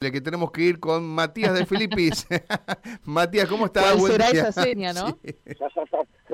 que 0.00 0.22
tenemos 0.22 0.50
que 0.50 0.62
ir 0.62 0.80
con 0.80 1.06
Matías 1.06 1.52
de 1.52 1.66
Filipis. 1.66 2.26
Matías, 3.04 3.46
¿cómo 3.46 3.66
estás? 3.66 3.96
¿Cuál 3.96 4.12
será 4.12 4.30
esa 4.30 4.50
seña, 4.50 4.94
no? 4.94 5.18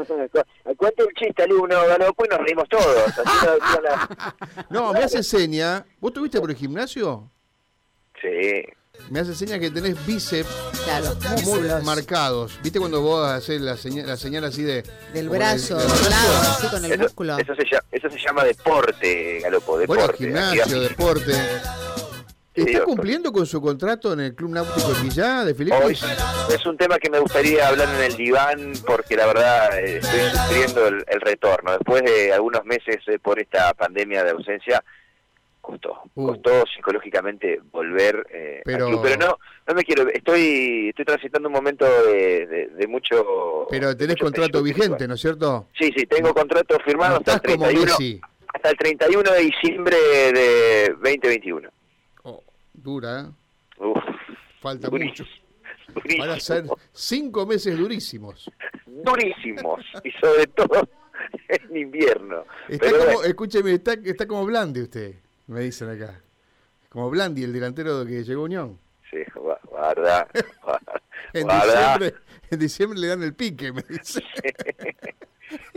Sí. 0.07 0.75
Cuenta 0.77 1.04
un 1.04 1.12
chiste, 1.15 1.42
alumno, 1.42 1.75
después 1.99 2.31
nos 2.31 2.39
reímos 2.41 2.68
todos. 2.68 3.13
no, 4.71 4.92
me 4.92 5.00
hace 5.00 5.23
seña. 5.23 5.84
¿Vos 5.99 6.13
tuviste 6.13 6.39
por 6.39 6.50
el 6.50 6.57
gimnasio? 6.57 7.31
Sí. 8.21 8.62
Me 9.11 9.21
hace 9.21 9.34
seña 9.34 9.59
que 9.59 9.71
tenés 9.71 10.07
bíceps 10.07 10.48
claro, 10.85 11.17
muy 11.45 11.83
marcados. 11.83 12.61
¿Viste 12.62 12.79
cuando 12.79 13.01
vos 13.01 13.27
haces 13.27 13.61
la 13.61 13.77
señal, 13.77 14.07
la 14.07 14.17
señal 14.17 14.45
así 14.45 14.62
de... 14.62 14.85
Del 15.12 15.29
brazo, 15.29 15.79
del 15.79 15.89
brazo, 15.89 16.51
así 16.53 16.69
con 16.69 16.85
el 16.85 16.93
eso, 16.93 17.03
músculo. 17.03 17.39
Eso 17.39 17.55
se, 17.55 17.64
llama, 17.64 17.85
eso 17.91 18.11
se 18.11 18.19
llama 18.19 18.45
deporte, 18.45 19.41
Galopo, 19.41 19.79
deporte. 19.79 20.03
Bueno, 20.03 20.19
gimnasio, 20.19 20.80
deporte. 20.80 21.33
¿Está 22.57 22.84
cumpliendo 22.84 23.32
con 23.32 23.45
su 23.45 23.61
contrato 23.61 24.14
en 24.14 24.20
el 24.20 24.34
Club 24.34 24.50
Náutico 24.52 24.93
de 24.93 25.02
Villá 25.02 25.45
de 25.45 25.55
Felipe? 25.55 25.77
es 25.91 26.66
un 26.66 26.77
tema 26.78 26.98
que 26.98 27.10
me 27.10 27.19
gustaría 27.19 27.69
hablar 27.69 27.88
en 27.97 28.02
el 28.02 28.16
diván 28.16 28.73
porque 28.87 29.14
la 29.14 29.27
verdad 29.27 29.78
eh, 29.78 29.98
estoy 29.98 30.20
sufriendo 30.30 30.87
el, 30.88 31.20
retorno. 31.20 31.73
Después 31.73 32.02
de 32.02 32.33
algunos 32.33 32.64
meses 32.64 32.98
eh, 33.09 33.19
por 33.19 33.38
esta 33.38 33.74
pandemia 33.74 34.24
de 34.24 34.30
ausencia, 34.30 34.83
costó. 35.61 36.00
Uh. 36.14 36.28
Costó 36.28 36.64
psicológicamente 36.74 37.61
volver 37.70 38.27
eh, 38.30 38.62
pero... 38.64 38.88
Club. 38.88 39.00
Pero 39.02 39.16
no, 39.16 39.38
no 39.66 39.75
me 39.75 39.84
quiero... 39.84 40.09
Estoy 40.09 40.88
estoy 40.88 41.05
transitando 41.05 41.48
un 41.48 41.55
momento 41.55 41.84
de, 41.84 42.70
de, 42.75 42.86
mucho... 42.86 43.66
Pero 43.69 43.95
tenés 43.95 44.16
contrato 44.16 44.62
vigente, 44.62 45.06
¿no 45.06 45.14
es 45.14 45.20
cierto? 45.20 45.69
Sí, 45.78 45.92
sí, 45.95 46.06
tengo 46.06 46.33
contrato 46.33 46.78
firmado 46.84 47.16
hasta 47.16 47.34
el 47.34 47.41
31... 47.42 47.92
Hasta 48.55 48.70
el 48.70 48.77
31 48.78 49.30
de 49.33 49.41
diciembre 49.41 49.97
de 50.33 50.88
2021 51.02 51.69
dura. 52.77 53.21
¿eh? 53.21 53.83
Uf, 53.83 53.98
Falta 54.61 54.91
mucho. 54.91 55.25
Van 56.19 56.30
a 56.30 56.41
ser 56.41 56.65
cinco 56.93 57.47
meses 57.47 57.78
durísimos. 57.78 58.50
Durísimos. 58.87 59.84
Y 60.05 60.11
sobre 60.12 60.47
todo 60.48 60.89
en 61.48 61.77
invierno. 61.77 62.45
Está 62.69 62.91
como, 62.91 63.23
escúcheme, 63.23 63.73
está, 63.75 63.95
está 63.95 64.27
como 64.27 64.45
Blandi 64.47 64.83
usted, 64.83 65.15
me 65.47 65.61
dicen 65.61 65.91
acá. 65.91 66.20
Como 66.89 67.11
Blandi, 67.11 67.45
el 67.45 67.53
delantero 67.53 68.05
que 68.05 68.25
llegó 68.25 68.42
a 68.42 68.45
Unión. 68.45 68.78
Sí, 69.11 69.19
guarda. 69.65 70.27
en, 71.33 71.47
Diciembre, 71.47 72.15
en 72.50 72.59
diciembre 72.59 72.98
le 72.98 73.06
dan 73.09 73.22
el 73.22 73.34
pique, 73.34 73.72
me 73.72 73.83
dice. 73.83 74.22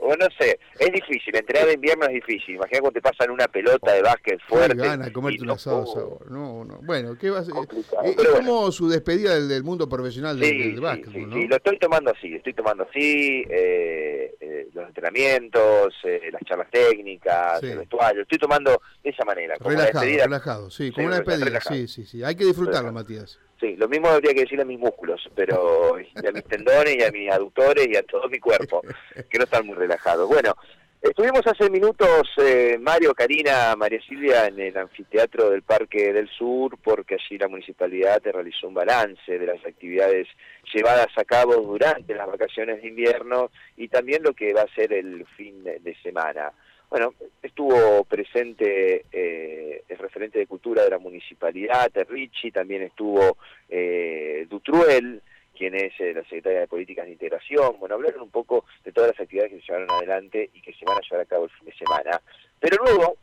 O 0.01 0.15
no 0.15 0.27
sé, 0.39 0.59
es 0.79 0.91
difícil, 0.91 1.35
entrenar 1.35 1.67
de 1.67 1.73
invierno 1.73 2.05
es 2.05 2.13
difícil. 2.13 2.55
Imagina 2.55 2.81
cuando 2.81 2.99
te 2.99 3.01
pasan 3.01 3.31
una 3.31 3.47
pelota 3.47 3.93
de 3.93 4.01
básquet 4.01 4.39
fuerte. 4.47 4.75
Qué 4.75 4.83
gana 4.83 5.11
comerte 5.11 5.43
un 5.43 5.51
asado 5.51 5.85
sabor. 5.85 6.31
No, 6.31 6.65
no. 6.65 6.79
Bueno, 6.81 7.17
¿qué 7.17 7.29
va 7.29 7.39
a 7.39 7.43
ser? 7.43 7.53
Eh, 7.55 8.15
es 8.17 8.29
como 8.29 8.71
su 8.71 8.89
despedida 8.89 9.35
del, 9.35 9.47
del, 9.47 9.63
mundo 9.63 9.87
profesional 9.87 10.39
del, 10.39 10.57
del 10.57 10.81
básquet, 10.81 11.11
sí, 11.11 11.25
¿no? 11.25 11.35
Sí, 11.35 11.47
lo 11.47 11.55
estoy 11.55 11.77
tomando 11.79 12.11
así, 12.11 12.35
estoy 12.35 12.53
tomando 12.53 12.87
así, 12.89 13.43
eh, 13.49 14.35
eh, 14.39 14.69
los 14.73 14.87
entrenamientos, 14.87 15.93
eh, 16.03 16.29
las 16.31 16.41
charlas 16.43 16.69
técnicas, 16.71 17.61
el 17.63 17.79
vestuario, 17.79 18.21
estoy 18.21 18.37
tomando 18.37 18.81
de 19.03 19.09
esa 19.09 19.25
manera. 19.25 19.55
Como 19.57 19.71
relajado, 19.71 20.05
relajado, 20.05 20.69
sí, 20.71 20.91
como 20.91 21.07
una 21.07 21.17
despedida, 21.17 21.59
sí, 21.61 21.87
sí, 21.87 22.05
sí. 22.05 22.23
Hay 22.23 22.35
que 22.35 22.45
disfrutarlo, 22.45 22.91
Matías. 22.91 23.39
Sí, 23.59 23.75
lo 23.75 23.89
mismo 23.89 24.07
habría 24.07 24.33
que 24.33 24.41
decirle 24.41 24.61
a 24.63 24.65
mis 24.65 24.79
músculos, 24.79 25.29
pero 25.35 25.97
y 26.23 26.27
a 26.27 26.31
mis 26.31 26.45
tendones 26.45 26.95
y 26.95 27.03
a 27.03 27.11
mis 27.11 27.31
aductores 27.31 27.87
y 27.87 27.95
a 27.97 28.03
todo 28.03 28.29
mi 28.29 28.39
cuerpo, 28.39 28.81
que 29.29 29.37
no 29.37 29.43
están 29.43 29.65
muy 29.65 29.75
relajados. 29.75 30.29
Bueno, 30.29 30.55
estuvimos 31.01 31.45
hace 31.45 31.69
minutos, 31.69 32.29
eh, 32.37 32.77
Mario, 32.79 33.13
Karina, 33.13 33.75
María 33.75 33.99
Silvia, 34.07 34.45
en 34.47 34.59
el 34.59 34.77
anfiteatro 34.77 35.49
del 35.49 35.63
Parque 35.63 36.13
del 36.13 36.29
Sur, 36.29 36.77
porque 36.81 37.15
allí 37.15 37.37
la 37.37 37.49
municipalidad 37.49 38.21
te 38.21 38.31
realizó 38.31 38.69
un 38.69 38.75
balance 38.75 39.37
de 39.37 39.45
las 39.45 39.65
actividades 39.65 40.27
llevadas 40.73 41.09
a 41.17 41.25
cabo 41.25 41.55
durante 41.55 42.15
las 42.15 42.27
vacaciones 42.27 42.81
de 42.81 42.87
invierno 42.87 43.51
y 43.75 43.89
también 43.89 44.23
lo 44.23 44.33
que 44.33 44.53
va 44.53 44.61
a 44.61 44.75
ser 44.75 44.93
el 44.93 45.25
fin 45.35 45.63
de 45.63 45.97
semana. 46.01 46.53
Bueno, 46.89 47.13
estuvo 47.43 48.03
presente 48.05 49.05
eh, 49.11 49.68
referente 49.99 50.39
de 50.39 50.47
cultura 50.47 50.83
de 50.83 50.89
la 50.89 50.97
municipalidad, 50.97 51.91
Terricci, 51.91 52.51
también 52.51 52.83
estuvo 52.83 53.37
eh, 53.69 54.45
Dutruel, 54.49 55.21
quien 55.57 55.75
es 55.75 55.91
eh, 55.99 56.13
la 56.13 56.23
secretaria 56.23 56.61
de 56.61 56.67
Políticas 56.67 57.05
de 57.05 57.11
Integración. 57.11 57.75
Bueno, 57.79 57.95
hablaron 57.95 58.21
un 58.21 58.31
poco 58.31 58.65
de 58.83 58.91
todas 58.91 59.11
las 59.11 59.19
actividades 59.19 59.51
que 59.51 59.59
se 59.59 59.67
llevaron 59.67 59.91
adelante 59.91 60.49
y 60.53 60.61
que 60.61 60.73
se 60.73 60.85
van 60.85 60.97
a 60.97 61.01
llevar 61.01 61.21
a 61.21 61.29
cabo 61.29 61.45
el 61.45 61.51
fin 61.51 61.65
de 61.65 61.75
semana. 61.75 62.21
Pero 62.59 62.77
luego 62.83 63.17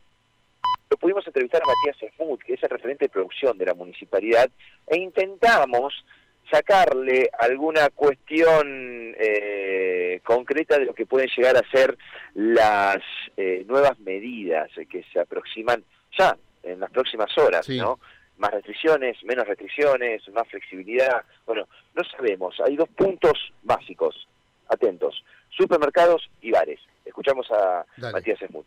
lo 0.89 0.97
pudimos 0.97 1.25
entrevistar 1.25 1.61
a 1.63 1.65
Matías 1.65 2.13
Smut, 2.15 2.41
que 2.43 2.53
es 2.53 2.63
el 2.63 2.69
referente 2.69 3.05
de 3.05 3.09
producción 3.09 3.57
de 3.57 3.65
la 3.65 3.73
municipalidad, 3.73 4.49
e 4.85 4.97
intentamos 4.97 6.05
sacarle 6.51 7.29
alguna 7.39 7.89
cuestión 7.89 9.15
eh, 9.17 10.21
concreta 10.23 10.79
de 10.79 10.85
lo 10.85 10.93
que 10.93 11.05
pueden 11.05 11.29
llegar 11.35 11.57
a 11.57 11.69
ser 11.71 11.97
las 12.35 12.99
eh, 13.35 13.65
nuevas 13.67 13.99
medidas 13.99 14.69
que 14.89 15.03
se 15.11 15.19
aproximan 15.19 15.83
ya 16.17 16.37
en 16.71 16.79
las 16.79 16.91
próximas 16.91 17.35
horas, 17.37 17.67
¿no? 17.69 17.99
Más 18.37 18.51
restricciones, 18.51 19.17
menos 19.23 19.47
restricciones, 19.47 20.21
más 20.29 20.47
flexibilidad. 20.47 21.23
Bueno, 21.45 21.67
no 21.95 22.03
sabemos. 22.03 22.55
Hay 22.65 22.75
dos 22.75 22.89
puntos 22.89 23.33
básicos. 23.63 24.27
Atentos. 24.69 25.23
Supermercados 25.49 26.29
y 26.41 26.51
bares. 26.51 26.79
Escuchamos 27.05 27.47
a 27.51 27.85
Matías 28.11 28.41
Esmut. 28.41 28.65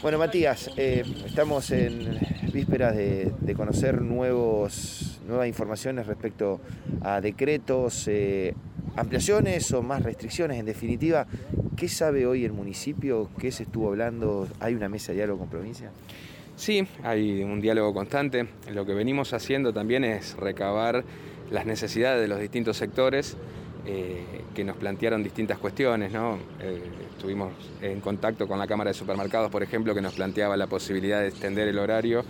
Bueno, 0.00 0.16
Matías, 0.16 0.70
eh, 0.76 1.02
estamos 1.26 1.72
en 1.72 2.20
vísperas 2.52 2.96
de, 2.96 3.54
conocer 3.56 4.00
nuevos, 4.00 5.20
nuevas 5.26 5.48
informaciones 5.48 6.06
respecto 6.06 6.60
a 7.02 7.20
decretos, 7.20 8.06
eh, 8.06 8.54
ampliaciones 8.98 9.72
o 9.72 9.82
más 9.82 10.02
restricciones. 10.02 10.58
En 10.58 10.66
definitiva, 10.66 11.26
¿qué 11.76 11.88
sabe 11.88 12.26
hoy 12.26 12.44
el 12.44 12.52
municipio? 12.52 13.30
¿Qué 13.38 13.52
se 13.52 13.64
estuvo 13.64 13.88
hablando? 13.88 14.48
¿Hay 14.60 14.74
una 14.74 14.88
mesa 14.88 15.12
de 15.12 15.18
diálogo 15.18 15.40
con 15.40 15.48
provincia? 15.48 15.90
Sí, 16.56 16.86
hay 17.04 17.42
un 17.42 17.60
diálogo 17.60 17.94
constante. 17.94 18.48
Lo 18.72 18.84
que 18.84 18.94
venimos 18.94 19.32
haciendo 19.32 19.72
también 19.72 20.04
es 20.04 20.36
recabar 20.36 21.04
las 21.50 21.66
necesidades 21.66 22.20
de 22.20 22.28
los 22.28 22.40
distintos 22.40 22.76
sectores 22.76 23.36
eh, 23.86 24.24
que 24.54 24.64
nos 24.64 24.76
plantearon 24.76 25.22
distintas 25.22 25.58
cuestiones. 25.58 26.12
¿no? 26.12 26.38
Eh, 26.60 26.82
estuvimos 27.16 27.52
en 27.80 28.00
contacto 28.00 28.48
con 28.48 28.58
la 28.58 28.66
Cámara 28.66 28.90
de 28.90 28.94
Supermercados, 28.94 29.50
por 29.50 29.62
ejemplo, 29.62 29.94
que 29.94 30.02
nos 30.02 30.14
planteaba 30.14 30.56
la 30.56 30.66
posibilidad 30.66 31.20
de 31.20 31.28
extender 31.28 31.68
el 31.68 31.78
horario 31.78 32.24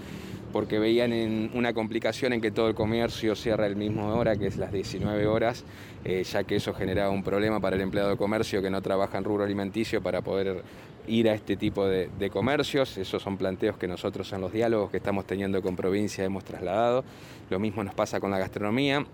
porque 0.53 0.78
veían 0.78 1.12
en 1.12 1.50
una 1.54 1.72
complicación 1.72 2.32
en 2.32 2.41
que 2.41 2.50
todo 2.50 2.69
el 2.69 2.75
comercio 2.75 3.34
cierra 3.34 3.66
el 3.66 3.76
mismo 3.76 4.14
hora, 4.14 4.36
que 4.36 4.47
es 4.47 4.56
las 4.56 4.72
19 4.72 5.26
horas, 5.26 5.64
eh, 6.04 6.22
ya 6.25 6.44
que 6.44 6.56
eso 6.56 6.75
generaba 6.75 7.10
un 7.10 7.22
problema 7.22 7.60
para 7.60 7.76
el 7.76 7.82
empleado 7.82 8.10
de 8.10 8.16
comercio 8.16 8.62
que 8.62 8.70
no 8.70 8.82
trabaja 8.82 9.19
en 9.19 9.25
rubro 9.25 9.44
alimenticio 9.44 10.03
para 10.03 10.22
poder 10.22 10.62
ir 11.06 11.28
a 11.28 11.34
este 11.34 11.56
tipo 11.56 11.86
de, 11.86 12.10
de, 12.19 12.31
comercios. 12.31 12.98
Esos 12.98 13.22
son 13.22 13.36
planteos 13.36 13.76
que 13.78 13.88
nosotros 13.88 14.32
en 14.32 14.41
los 14.41 14.53
diálogos 14.53 14.91
que 14.91 14.98
estamos 14.98 15.26
teniendo 15.26 15.62
con 15.62 15.76
provincia 15.76 16.25
hemos 16.25 16.44
trasladado. 16.44 17.04
Lo 17.50 17.59
mismo 17.59 17.82
nos 17.82 17.94
pasa 17.94 18.20
con 18.20 18.30
la 18.30 18.38
gastronomía 18.38 19.06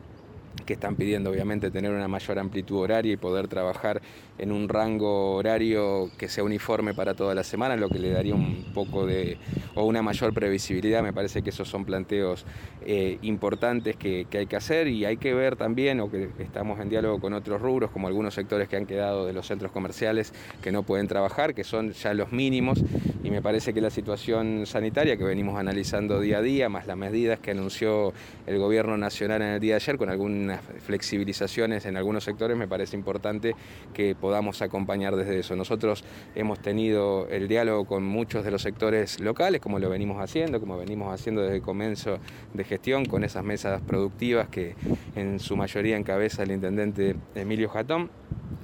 que 0.67 0.75
están 0.75 0.97
pidiendo 0.97 1.31
obviamente 1.31 1.71
tener 1.71 1.93
una 1.93 2.09
mayor 2.09 2.39
amplitud 2.39 2.79
horaria 2.79 3.13
y 3.13 3.17
poder 3.17 3.49
trabajar 3.49 4.01
en 4.39 4.51
un 4.51 4.69
rango 4.69 5.35
horario 5.35 6.11
que 6.19 6.29
sea 6.29 6.43
uniforme 6.43 6.95
para 6.95 7.15
toda 7.15 7.35
la 7.35 7.45
semana, 7.45 7.77
lo 7.77 7.89
que 7.89 7.99
le 7.99 8.11
daría 8.11 8.35
un 8.35 8.65
poco 8.75 9.07
de 9.07 9.39
o 9.75 9.85
una 9.85 10.03
mayor 10.03 10.33
previsibilidad. 10.33 11.03
Me 11.03 11.13
parece 11.13 11.43
que 11.43 11.51
esos 11.51 11.69
son 11.69 11.85
planteos 11.85 12.45
eh, 12.85 13.19
importantes 13.23 13.97
que, 13.97 14.27
hay 14.33 14.47
que 14.47 14.57
hacer 14.57 14.89
y 14.89 15.05
hay 15.05 15.17
que 15.17 15.35
ver 15.35 15.57
también, 15.57 16.01
o 16.01 16.11
que 16.11 16.31
estamos 16.39 16.81
en 16.81 16.89
diálogo 16.89 17.21
con 17.21 17.33
otros 17.33 17.61
rubros, 17.61 17.91
como 17.91 18.09
algunos 18.09 18.35
sectores 18.35 18.69
que 18.69 18.77
han 18.77 18.87
quedado 18.87 19.27
de 19.27 19.33
los 19.33 19.47
centros 19.47 19.71
comerciales 19.73 20.33
que 20.63 20.73
no 20.73 20.83
pueden 20.83 21.07
trabajar, 21.07 21.55
que 21.55 21.65
son 21.65 21.93
ya 21.93 22.15
los 22.15 22.33
mínimos, 22.33 22.83
y 23.23 23.31
me 23.31 23.41
parece 23.41 23.73
que 23.73 23.81
la 23.81 23.91
situación 23.91 24.67
sanitaria 24.67 25.17
que 25.17 25.25
venimos 25.25 25.59
analizando 25.59 26.21
día 26.21 26.39
a 26.39 26.43
día, 26.43 26.69
más 26.69 26.87
las 26.87 26.97
medidas 26.97 27.39
que 27.39 27.53
anunció 27.53 28.13
el 28.47 28.59
gobierno 28.59 28.97
nacional 28.97 29.43
en 29.43 29.49
el 29.49 29.61
día 29.61 29.75
de 29.75 29.77
ayer, 29.77 29.97
con 29.97 30.11
algunas 30.51 30.83
flexibilizaciones 30.83 31.87
en 31.87 31.97
algunos 31.97 32.25
sectores, 32.25 32.57
me 32.57 32.69
parece 32.69 32.97
importante 32.97 33.55
que 33.93 34.15
podamos 34.15 34.63
acompañar 34.63 35.17
desde 35.17 35.39
eso. 35.39 35.57
Nosotros 35.57 36.05
hemos 36.35 36.61
tenido 36.61 37.27
el 37.29 37.49
diálogo 37.49 37.87
con 37.87 38.05
muchos 38.05 38.45
de 38.45 38.51
los 38.51 38.63
sectores 38.63 39.21
locales, 39.21 39.61
como 39.61 39.79
lo 39.79 39.89
venimos 39.89 40.21
haciendo, 40.23 40.61
como 40.61 40.77
venimos 40.77 41.13
haciendo 41.13 41.43
desde 41.43 41.57
el 41.57 41.63
comienzo 41.63 42.19
de 42.53 42.65
gestión, 42.65 43.07
con 43.07 43.25
esas 43.25 43.45
mesas 43.45 43.81
productivas 43.83 44.49
que 44.49 44.75
en 45.17 45.41
su 45.41 45.57
mayoría 45.57 45.97
encabeza 45.97 46.43
el 46.43 46.53
intendente 46.53 47.17
Emilio 47.35 47.69
Jatón 47.69 48.11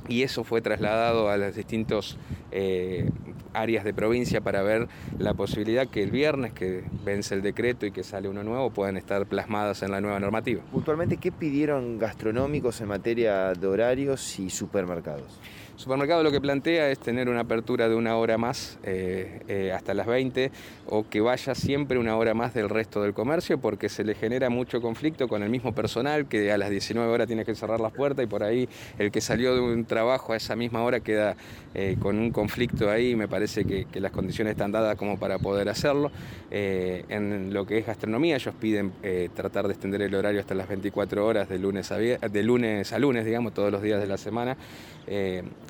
y 0.08 0.22
eso 0.22 0.44
fue 0.44 0.60
trasladado 0.60 1.30
a 1.30 1.36
las 1.36 1.54
distintas 1.54 2.16
eh, 2.50 3.08
áreas 3.54 3.84
de 3.84 3.94
provincia 3.94 4.40
para 4.40 4.62
ver 4.62 4.88
la 5.18 5.34
posibilidad 5.34 5.88
que 5.88 6.02
el 6.02 6.10
viernes, 6.10 6.52
que 6.52 6.84
vence 7.04 7.34
el 7.34 7.42
decreto 7.42 7.86
y 7.86 7.92
que 7.92 8.02
sale 8.02 8.28
uno 8.28 8.42
nuevo, 8.42 8.70
puedan 8.70 8.96
estar 8.96 9.26
plasmadas 9.26 9.82
en 9.82 9.90
la 9.90 10.00
nueva 10.00 10.20
normativa. 10.20 10.62
Puntualmente, 10.70 11.16
¿qué 11.16 11.32
pidieron 11.32 11.98
gastronómicos 11.98 12.80
en 12.80 12.88
materia 12.88 13.52
de 13.52 13.66
horarios 13.66 14.38
y 14.38 14.50
supermercados? 14.50 15.40
supermercado 15.80 16.22
lo 16.22 16.30
que 16.30 16.42
plantea 16.42 16.90
es 16.90 16.98
tener 16.98 17.30
una 17.30 17.40
apertura 17.40 17.88
de 17.88 17.94
una 17.94 18.14
hora 18.16 18.36
más 18.36 18.78
eh, 18.82 19.40
eh, 19.48 19.72
hasta 19.72 19.94
las 19.94 20.06
20 20.06 20.50
o 20.86 21.08
que 21.08 21.22
vaya 21.22 21.54
siempre 21.54 21.98
una 21.98 22.18
hora 22.18 22.34
más 22.34 22.52
del 22.52 22.68
resto 22.68 23.00
del 23.00 23.14
comercio 23.14 23.58
porque 23.58 23.88
se 23.88 24.04
le 24.04 24.14
genera 24.14 24.50
mucho 24.50 24.82
conflicto 24.82 25.26
con 25.26 25.42
el 25.42 25.48
mismo 25.48 25.74
personal 25.74 26.28
que 26.28 26.52
a 26.52 26.58
las 26.58 26.68
19 26.68 27.10
horas 27.10 27.26
tiene 27.26 27.46
que 27.46 27.54
cerrar 27.54 27.80
las 27.80 27.92
puertas 27.92 28.22
y 28.24 28.28
por 28.28 28.42
ahí 28.42 28.68
el 28.98 29.10
que 29.10 29.22
salió 29.22 29.54
de 29.54 29.60
un 29.62 29.86
trabajo 29.86 30.34
a 30.34 30.36
esa 30.36 30.54
misma 30.54 30.82
hora 30.82 31.00
queda 31.00 31.34
eh, 31.72 31.96
con 31.98 32.18
un 32.18 32.30
conflicto 32.30 32.90
ahí. 32.90 33.16
Me 33.16 33.26
parece 33.26 33.39
que, 33.64 33.86
las 34.00 34.12
condiciones 34.12 34.52
están 34.52 34.72
dadas 34.72 34.96
como 34.96 35.18
para 35.18 35.38
poder 35.38 35.68
hacerlo. 35.68 36.10
en 36.50 37.52
lo 37.52 37.66
que 37.66 37.78
es 37.78 37.86
gastronomía 37.86 38.36
ellos 38.36 38.54
piden 38.58 38.92
tratar 39.34 39.66
de 39.66 39.72
extender 39.72 40.02
el 40.02 40.14
horario 40.14 40.40
hasta 40.40 40.54
las 40.54 40.68
24 40.68 41.26
horas 41.26 41.48
de 41.48 41.58
lunes 41.58 41.90
a, 41.92 42.98
lunes, 42.98 43.24
digamos, 43.24 43.54
todos 43.54 43.70
los 43.70 43.82
días 43.82 44.00
de 44.00 44.06
la 44.06 44.16
semana 44.16 44.56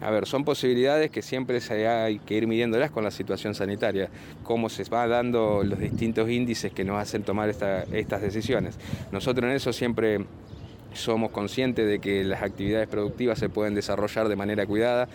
a 0.02 0.10
ver, 0.10 0.26
son 0.26 0.44
posibilidades 0.44 1.10
que 1.10 1.22
siempre 1.22 1.60
se 1.60 1.88
hay 1.88 2.18
que 2.18 2.34
ir 2.34 2.46
midiéndolas 2.46 2.90
con 2.90 3.04
la 3.04 3.10
situación 3.10 3.54
sanitaria, 3.54 4.10
cómo 4.42 4.68
se 4.68 4.84
va 4.84 5.06
dando 5.06 5.62
los 5.64 5.78
distintos 5.78 6.28
índices 6.28 6.72
que 6.72 6.84
nos 6.84 7.00
hacen 7.00 7.22
tomar 7.22 7.48
estas 7.48 8.22
decisiones. 8.22 8.78
Nosotros 9.12 9.48
en 9.48 9.56
eso 9.56 9.72
siempre 9.72 10.24
somos 10.92 11.30
conscientes 11.30 11.86
de 11.86 11.98
que 11.98 12.24
las 12.24 12.42
actividades 12.42 12.88
productivas 12.88 13.38
se 13.38 13.48
pueden 13.48 13.74
desarrollar 13.74 14.28
de 14.28 14.36
manera 14.36 14.66
cuidada. 14.66 15.08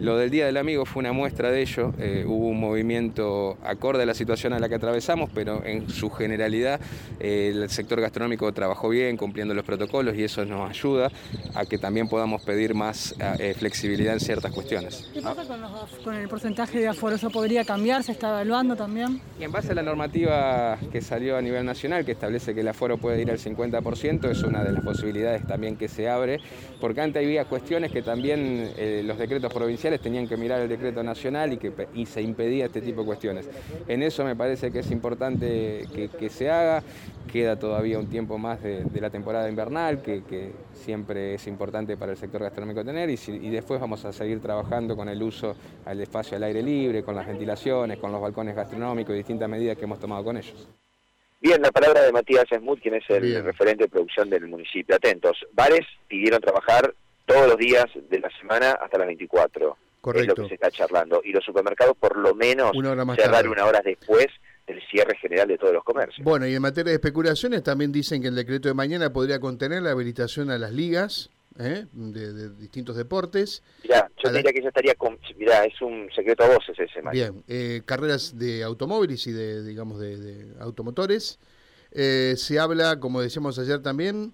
Lo 0.00 0.16
del 0.16 0.30
Día 0.30 0.46
del 0.46 0.56
Amigo 0.56 0.84
fue 0.84 1.00
una 1.00 1.12
muestra 1.12 1.50
de 1.50 1.60
ello. 1.60 1.92
Eh, 1.98 2.24
hubo 2.26 2.48
un 2.48 2.60
movimiento 2.60 3.58
acorde 3.64 4.04
a 4.04 4.06
la 4.06 4.14
situación 4.14 4.52
a 4.52 4.58
la 4.58 4.68
que 4.68 4.76
atravesamos, 4.76 5.30
pero 5.34 5.64
en 5.64 5.88
su 5.90 6.10
generalidad 6.10 6.80
eh, 7.18 7.52
el 7.52 7.68
sector 7.68 8.00
gastronómico 8.00 8.52
trabajó 8.52 8.88
bien, 8.88 9.16
cumpliendo 9.16 9.54
los 9.54 9.64
protocolos 9.64 10.16
y 10.16 10.24
eso 10.24 10.44
nos 10.44 10.70
ayuda 10.70 11.10
a 11.54 11.66
que 11.66 11.78
también 11.78 12.08
podamos 12.08 12.42
pedir 12.42 12.74
más 12.74 13.14
eh, 13.20 13.54
flexibilidad 13.58 14.14
en 14.14 14.20
ciertas 14.20 14.52
cuestiones. 14.52 15.08
¿Qué 15.12 15.20
pasa 15.20 15.44
con, 15.44 15.60
con, 16.04 16.14
el 16.14 16.28
porcentaje 16.28 16.78
de 16.78 16.88
aforo? 16.88 17.16
¿Eso 17.16 17.30
podría 17.30 17.64
cambiar? 17.64 18.02
¿Se 18.04 18.12
está 18.12 18.28
evaluando 18.28 18.76
también? 18.76 19.20
Y 19.38 19.44
en 19.44 19.52
base 19.52 19.72
a 19.72 19.74
la 19.74 19.82
normativa 19.82 20.78
que 20.92 21.00
salió 21.00 21.36
a 21.36 21.42
nivel 21.42 21.64
nacional, 21.66 22.04
que 22.04 22.12
establece 22.12 22.54
que 22.54 22.60
el 22.60 22.68
aforo 22.68 22.98
puede 22.98 23.20
ir 23.20 23.30
al 23.30 23.38
50%, 23.38 24.30
es 24.30 24.42
una 24.42 24.62
de 24.62 24.72
las 24.72 24.84
posibilidades 24.84 25.17
también 25.46 25.76
que 25.76 25.88
se 25.88 26.08
abre, 26.08 26.40
porque 26.80 27.00
antes 27.00 27.24
había 27.24 27.44
cuestiones 27.44 27.92
que 27.92 28.02
también 28.02 28.72
eh, 28.76 29.02
los 29.04 29.18
decretos 29.18 29.52
provinciales 29.52 30.00
tenían 30.00 30.26
que 30.26 30.36
mirar 30.36 30.60
el 30.60 30.68
decreto 30.68 31.02
nacional 31.02 31.52
y, 31.52 31.56
que, 31.58 31.72
y 31.94 32.06
se 32.06 32.22
impedía 32.22 32.66
este 32.66 32.80
tipo 32.80 33.02
de 33.02 33.06
cuestiones. 33.06 33.48
En 33.86 34.02
eso 34.02 34.24
me 34.24 34.36
parece 34.36 34.70
que 34.70 34.80
es 34.80 34.90
importante 34.90 35.86
que, 36.18 36.30
se 36.30 36.50
haga, 36.50 36.82
queda 37.30 37.58
todavía 37.58 37.98
un 37.98 38.08
tiempo 38.08 38.38
más 38.38 38.62
de, 38.62 38.84
la 39.00 39.10
temporada 39.10 39.48
invernal, 39.48 40.02
que, 40.02 40.52
siempre 40.72 41.34
es 41.34 41.46
importante 41.46 41.96
para 41.96 42.12
el 42.12 42.18
sector 42.18 42.40
gastronómico 42.40 42.84
tener, 42.84 43.10
y, 43.10 43.18
y 43.26 43.50
después 43.50 43.80
vamos 43.80 44.04
a 44.04 44.12
seguir 44.12 44.40
trabajando 44.40 44.96
con 44.96 45.08
el 45.08 45.22
uso 45.22 45.54
al 45.84 46.00
espacio 46.00 46.36
al 46.36 46.44
aire 46.44 46.62
libre, 46.62 47.02
con 47.02 47.14
las 47.14 47.26
ventilaciones, 47.26 47.98
con 47.98 48.12
los 48.12 48.20
balcones 48.20 48.54
gastronómicos 48.54 49.14
y 49.14 49.18
distintas 49.18 49.48
medidas 49.48 49.76
que 49.76 49.84
hemos 49.84 49.98
tomado 49.98 50.24
con 50.24 50.36
ellos. 50.36 50.68
Bien, 51.40 51.62
la 51.62 51.70
palabra 51.70 52.02
de 52.02 52.10
Matías 52.10 52.46
Smut, 52.52 52.80
quien 52.80 52.94
es 52.94 53.04
el 53.08 53.44
referente 53.44 53.84
de 53.84 53.88
producción 53.88 54.28
del 54.28 54.48
municipio. 54.48 54.96
Atentos, 54.96 55.36
bares 55.52 55.86
pidieron 56.08 56.40
trabajar 56.40 56.92
todos 57.26 57.46
los 57.46 57.56
días 57.56 57.86
de 58.10 58.18
la 58.18 58.30
semana 58.40 58.72
hasta 58.72 58.98
las 58.98 59.06
24. 59.06 59.76
Correcto. 60.00 60.32
Es 60.32 60.38
lo 60.38 60.44
que 60.44 60.48
se 60.48 60.54
está 60.54 60.70
charlando. 60.70 61.20
Y 61.24 61.32
los 61.32 61.44
supermercados 61.44 61.96
por 61.96 62.16
lo 62.16 62.34
menos 62.34 62.72
cerrar 63.16 63.48
una 63.48 63.66
hora 63.66 63.80
después 63.84 64.26
del 64.66 64.82
cierre 64.90 65.16
general 65.16 65.48
de 65.48 65.58
todos 65.58 65.72
los 65.72 65.84
comercios. 65.84 66.24
Bueno, 66.24 66.46
y 66.46 66.54
en 66.54 66.62
materia 66.62 66.90
de 66.90 66.96
especulaciones 66.96 67.62
también 67.62 67.92
dicen 67.92 68.20
que 68.20 68.28
el 68.28 68.34
decreto 68.34 68.68
de 68.68 68.74
mañana 68.74 69.12
podría 69.12 69.38
contener 69.38 69.82
la 69.82 69.92
habilitación 69.92 70.50
a 70.50 70.58
las 70.58 70.72
ligas 70.72 71.30
¿eh? 71.58 71.86
de, 71.92 72.50
distintos 72.50 72.96
deportes. 72.96 73.62
Mirá, 73.82 74.10
yo 74.22 74.32
diría 74.32 74.52
que 74.52 74.62
ya 74.62 74.68
estaría 74.68 74.94
con... 74.94 75.18
Mirá, 75.36 75.64
es 75.64 75.80
un 75.80 76.08
secreto 76.14 76.44
a 76.44 76.48
voces 76.48 76.78
ese, 76.78 77.00
Bien, 77.10 77.42
eh, 77.48 77.82
carreras 77.84 78.38
de 78.38 78.62
automóviles 78.62 79.26
y 79.26 79.32
de, 79.32 79.64
digamos, 79.64 79.98
de, 79.98 80.54
automotores. 80.60 81.38
Eh, 81.92 82.34
se 82.36 82.58
habla, 82.58 83.00
como 83.00 83.20
decíamos 83.20 83.58
ayer 83.58 83.82
también, 83.82 84.32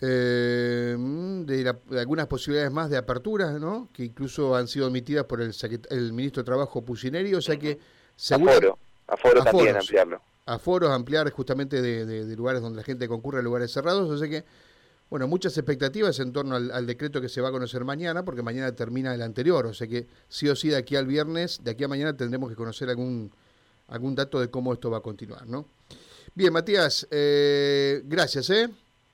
de, 0.00 1.74
algunas 1.98 2.26
posibilidades 2.26 2.72
más 2.72 2.90
de 2.90 2.96
aperturas, 2.96 3.52
¿no? 3.60 3.88
Que 3.92 4.04
incluso 4.04 4.54
han 4.54 4.68
sido 4.68 4.86
admitidas 4.86 5.24
por 5.24 5.40
el, 5.40 5.52
el 5.90 6.12
ministro 6.12 6.42
de 6.42 6.46
Trabajo 6.46 6.84
Pusineri, 6.84 7.34
o 7.34 7.40
sea 7.40 7.56
que... 7.56 7.78
Seguro, 8.16 8.78
aforo, 9.06 9.42
aforo 9.42 9.44
también 9.44 9.76
ampliarlo. 9.76 10.20
Aforos, 10.44 10.90
ampliar 10.90 11.30
justamente 11.30 11.82
de, 11.82 12.06
de 12.06 12.36
lugares 12.36 12.62
donde 12.62 12.78
la 12.78 12.82
gente 12.82 13.06
concurre 13.06 13.40
a 13.40 13.42
lugares 13.42 13.70
cerrados, 13.70 14.08
o 14.08 14.16
sea 14.16 14.28
que 14.28 14.44
bueno, 15.10 15.26
muchas 15.26 15.56
expectativas 15.56 16.18
en 16.20 16.32
torno 16.32 16.56
al, 16.56 16.86
decreto 16.86 17.20
que 17.20 17.28
se 17.28 17.40
va 17.40 17.48
a 17.48 17.52
conocer 17.52 17.84
mañana, 17.84 18.24
porque 18.24 18.42
mañana 18.42 18.72
termina 18.72 19.14
el 19.14 19.22
anterior, 19.22 19.66
o 19.66 19.74
sea 19.74 19.86
que 19.86 20.06
sí 20.28 20.48
o 20.48 20.56
sí 20.56 20.68
de 20.68 20.76
aquí 20.76 20.96
al 20.96 21.06
viernes, 21.06 21.60
de 21.62 21.70
aquí 21.70 21.84
a 21.84 21.88
mañana 21.88 22.16
tendremos 22.16 22.50
que 22.50 22.56
conocer 22.56 22.90
algún, 22.90 23.32
algún 23.88 24.14
dato 24.14 24.40
de 24.40 24.50
cómo 24.50 24.72
esto 24.72 24.90
va 24.90 24.98
a 24.98 25.02
continuar, 25.02 25.46
¿no? 25.46 25.66
Bien, 26.34 26.52
Matías, 26.52 27.06
eh, 27.10 28.02
gracias, 28.04 28.50
¿eh? 28.50 28.68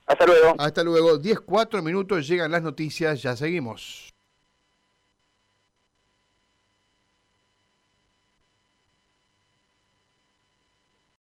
Hasta 0.07 0.27
luego. 0.27 0.55
Hasta 0.59 0.83
luego. 0.83 1.17
10, 1.17 1.41
4 1.41 1.83
minutos, 1.83 2.27
llegan 2.27 2.51
las 2.51 2.63
noticias, 2.63 3.23
ya 3.23 3.37
seguimos. 3.37 4.14